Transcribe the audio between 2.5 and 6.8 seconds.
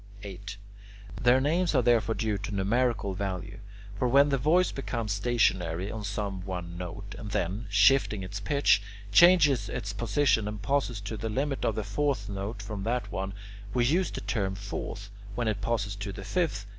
numerical value; for when the voice becomes stationary on some one